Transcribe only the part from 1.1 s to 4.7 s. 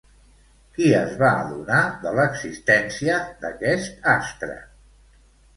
va adonar de l'existència d'aquest astre?